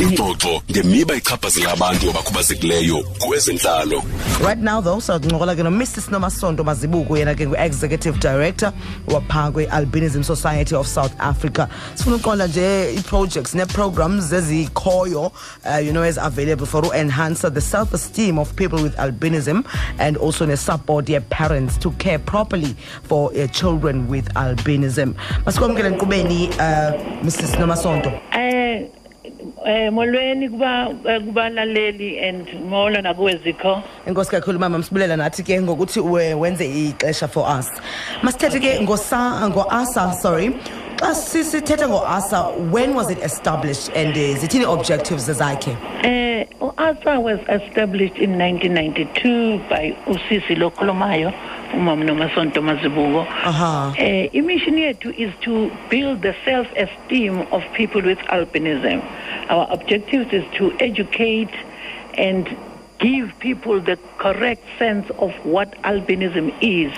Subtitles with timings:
[0.00, 4.02] ingxoxo ngemiba ichaphazela abantu abakhubazekileyo kwezentlalo
[4.46, 8.72] right now though sawuncokola ke nomrs nomasonto mazibuko yena ke ngu-executive director
[9.08, 11.68] waphaa kwe-albinism society of south africa.
[11.94, 15.32] Sifuna uqonda nje ii-projects nee-programs ezikhoyo
[15.64, 19.64] uh, you know ezi-available for u-enhance the self-esteem of people with albinism
[19.98, 25.14] and also ne-support ye-parents to care properly for uh, children with albinism.
[25.46, 28.59] Masikwamkele nkqubeni uh, mrs nomasonto eh
[29.66, 36.00] eh molweni kuba eh, kubalaleli and molo nakuwezikho Inkosi kakhulu mama msibulela nathi ke ngokuthi
[36.00, 37.68] we- wenze ixesha for us.
[38.22, 40.50] Masithethe ke ngosa ngo-asa sorry
[41.00, 42.38] xa sisithetha ngo-asa
[42.70, 45.72] when was it established and uh, zithini objectives zakhe
[46.02, 51.32] eh uASA was established in 1992 by usisi lokhulumayo
[51.74, 53.26] umama nomasonto mazibuko.
[53.44, 53.94] Aha.
[53.96, 59.00] eh imission yethu is to build the self esteem of people with albinism.
[59.48, 61.54] Our objective is to educate
[62.18, 62.44] and
[63.00, 66.92] give people the correct sense of what albinism is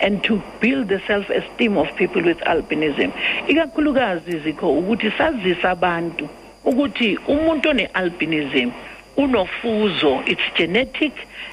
[0.00, 3.12] and to build the self-esteem of people with albinism.
[3.48, 6.28] Ikakhulukazi zikho ukuthi sazise abantu
[6.64, 8.72] ukuthi umuntu one-albinism
[9.16, 11.12] unofuzo it's genetic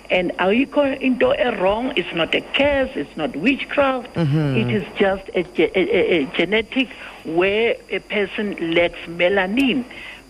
[0.09, 4.13] and ayikho into e-wrong it's not a curse it's not witchcraft.
[4.15, 4.57] Mm-hmm.
[4.57, 6.89] It is just a, a, a, a genetic
[7.23, 9.85] where a person lacks melanin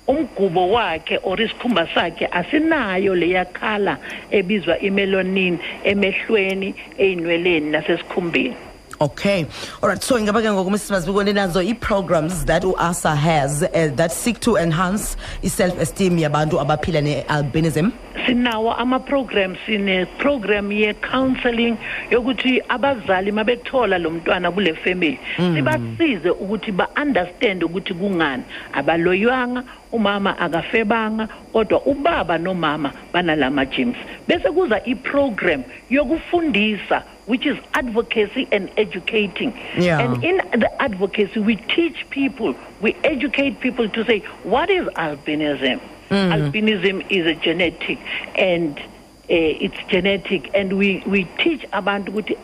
[0.08, 3.98] umgubo wakhe or isikhumba sakhe asinayo leya khala
[4.32, 8.73] ebizwa imelanin emehlweni eyinweleni nasesikhumbeni.
[9.04, 9.46] Okay.
[9.82, 14.12] All right so ingaba ke ngoku mrs mazibuko ninazo ii-programs that uasa has uh, that
[14.12, 17.92] seek to enhance i-self-esteem yabantu abaphila ne-albinism.
[18.26, 21.78] Sinawo ama-programs sine-program ye-counseling
[22.12, 25.20] yokuthi abazali mabethola lo mntwana kule family.
[25.38, 28.44] Sibasize ukuthi ba-understand ukuthi kungani.
[28.73, 38.48] Abaloywanga umama akafebanga kodwa ubaba nomama banala ma-gyms bese kuza i-program yokufundisa which is advocacy
[38.52, 39.54] and educating.
[39.78, 40.00] Yeah.
[40.00, 45.80] and in the advocacy we teach people we educate people to say what is albinism?
[46.10, 47.98] Albinism is a genetic
[48.36, 48.83] and uh,
[49.30, 50.52] it's genetic.
[50.54, 52.38] And we, we teach about ukuthi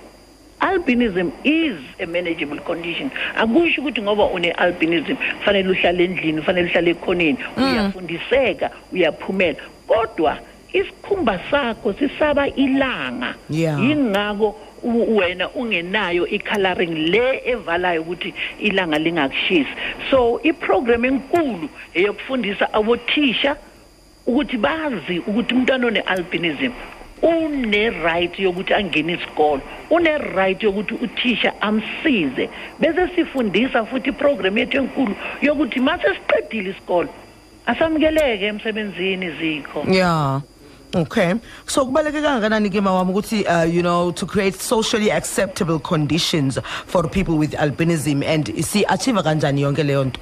[0.61, 3.11] albinism is a manageable condition.
[3.35, 9.57] Akusho ukuthi ngoba une-albinism fanele uhlale endlini fanele uhlale ekhoneni uyafundiseka uyaphumela.
[9.87, 10.37] Kodwa
[10.73, 13.35] isikhumba sakho sisaba ilanga.
[13.49, 13.79] Yeah.
[13.83, 19.73] yingako u- wena ungenayo i-coloring le evalayo ukuthi ilanga lingakushisi.
[20.09, 23.55] So iprogram enkulu eyokufundisa abothisha
[24.27, 26.71] ukuthi bazi ukuthi umntwana one-albinism
[27.21, 32.49] une-right yokuthi angene isikolo une-right yokuthi uthisha amsize.
[32.79, 37.09] Bese sifundisa futhi iprogram yethu enkulu yokuthi ma sesiqedile isikolo
[37.65, 39.83] asamukeleke emsebenzini zikho.
[39.87, 40.41] Yeah
[40.95, 41.35] okay.
[41.65, 47.07] So kubaluleke kangakanani ke mawami ukuthi uh, you know to create socially acceptable conditions for
[47.07, 48.23] people with albinism?
[48.23, 50.19] And si-achieve kanjani yonke leyo nto?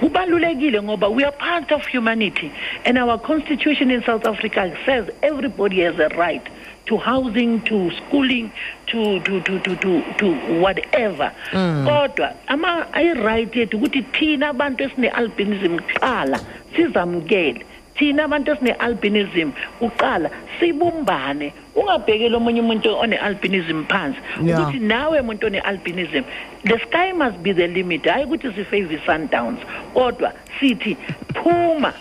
[0.00, 2.52] Kubalulekile ngoba we are part of humanity.
[2.84, 6.46] And our constitution in south africa says everybody has a right
[6.86, 8.50] to housing to schooling
[8.88, 11.32] to to to to to, to whatever.
[11.52, 16.40] Kodwa ama i-right yethu ukuthi thina abantu esine-albinism kuqala
[16.76, 17.64] sizamukele
[17.98, 21.52] thina abantu esine-albinism uqala sibumbane.
[21.74, 26.24] Ungabhekeli omunye umuntu one-albinism phansi ukuthi nawe muntu one-albinism
[26.64, 28.04] the sky must be the limit.
[28.04, 29.60] Hayi ukuthi sifave sundowns
[29.94, 30.96] kodwa sithi
[31.34, 31.92] phuma.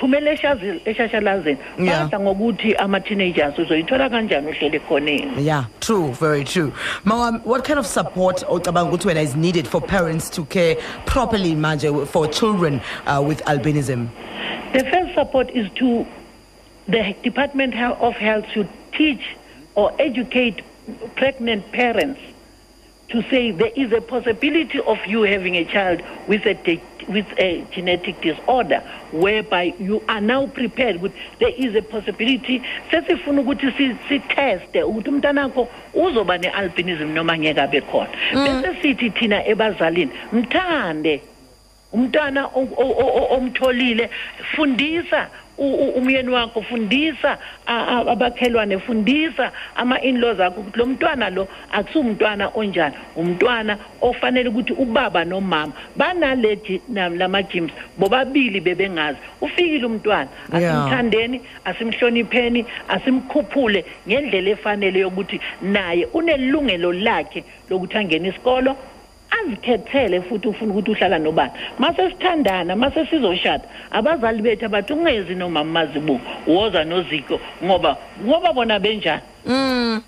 [0.00, 2.02] Phumela eshazi- eshashalazeni Yeah.
[2.08, 5.64] badla ngokuthi ama-teenagers uzoyithola kanjani uhlele khoneni yeah.
[5.80, 6.72] True very true.
[7.04, 11.54] Mawami what kind of support ocabanga ukuthi wena is needed for parents to care properly
[11.54, 14.08] manje for children uh, with albinism?
[14.72, 16.06] The first support is to
[16.88, 19.36] the Department of Health should teach
[19.74, 20.62] or educate
[21.16, 22.20] pregnant parents
[23.10, 27.26] to say there is a possibility of you having a child with a de- with
[27.38, 33.76] a genetic disorder whereby you are now prepared with there is a possibility sesifuna ukuthi
[33.76, 38.08] si, si test ukuthi umntanakho uzoba ne-albinism noma ngeke abe khona.
[38.32, 38.62] Mm.
[38.62, 41.20] Bese sithi thina ebazalini mthande
[41.92, 44.10] o- omtholile
[44.56, 45.28] fundisa
[45.96, 52.94] umyeni wakho fundisa abakhelwane fundisa ama-in-laws akho ukuthi lo mntwana lo akusumntwana onjani.
[53.16, 55.72] Umntwana ofanele ukuthi ubaba nomama.
[55.96, 59.18] Banale ji- na- lama-gyms bobabili bebengazi.
[59.40, 60.28] Ufikile umntwana
[60.80, 68.76] asimthandeni asimhlonipheni asimkhuphule ngendlela efanele yokuthi naye unelungelo lakhe lokuthi angene isikolo
[69.30, 75.72] azikhethele futhi ufuna ukuthi uhlala nobani mase sithandana mase sizoshada abazali bethu abathi ungezi nomama
[75.72, 80.02] mazibuko woza noziko ngoba ngoba bona benjani mm.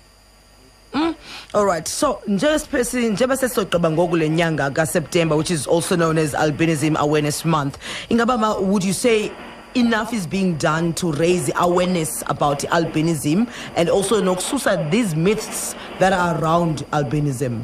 [0.93, 1.15] Mm.
[1.55, 1.87] All right.
[1.87, 7.79] So, njengoba sesizogqiba ngoku le nyanga kaSeptember which is also known as Albinism Awareness Month.
[8.09, 9.31] Ingaba would you say
[9.75, 16.13] enough is being done to raise awareness about albinism and also nokususa these myths that
[16.13, 17.63] are around albinism?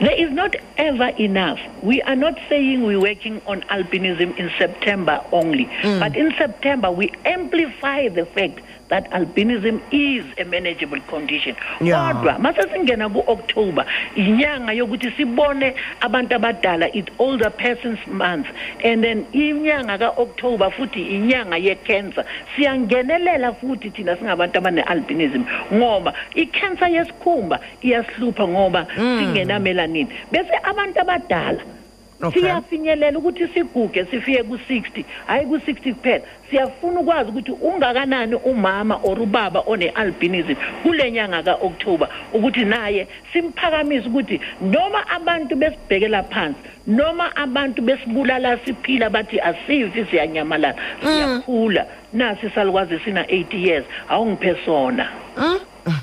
[0.00, 1.60] There is not ever enough.
[1.82, 6.00] We are not saying we're working on albinism in September only, mm.
[6.00, 8.60] but in September we amplify the fact
[8.90, 11.56] that albinism is a manageable condition.
[11.80, 12.12] Yeah.
[12.12, 18.46] Kodwa mase singena ku-October inyanga yokuthi sibone abantu abadala it older persons month
[18.84, 22.24] and then inyanga ka-October futhi inyanga ye-cancer
[22.56, 31.79] siyangenelela futhi thina singabantu abane-albinism ngoba i-cancer yesikhumba iyasihlupha ngoba singenamelanin bese abantu abadala Okay.
[32.28, 36.24] Siyafinyelela ukuthi siguge sifike ku-60 hayi ku-60 kuphela.
[36.50, 44.40] Siyafuna ukwazi ukuthi ungakanani umama or ubaba one-albinism kule nyanga ka-oktoba ukuthi naye simphakamise ukuthi
[44.60, 50.74] noma abantu besibhekela phansi noma abantu besibulala siphila bathi asifi siyanyamalala.
[51.02, 51.86] Siyakhula.
[52.12, 53.86] Nasi salukwazi sina-80 years.
[54.08, 55.08] Awungiphe sona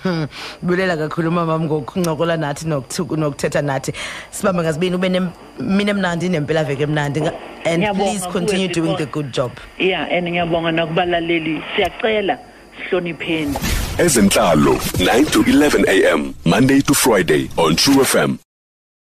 [0.64, 3.94] bulela kakhulu mama ngokuncokola nathi nokuthu- nokuthetha nathi.
[4.32, 7.22] Sibambe ngazibini ube nemini emnandi nempelaveki emnandi.
[7.22, 7.34] Nga-
[7.66, 9.12] and Ngiyabonga please continue mfowethu, doing the Nkosi.
[9.12, 9.52] good job.
[9.80, 11.62] Yeah and ngiyabonga nakubalaleli.
[11.76, 12.38] Siyacela
[12.84, 13.58] sihlonipheni.
[13.98, 18.38] Ezenhlalo 9 to 11 am monday to friday on true fm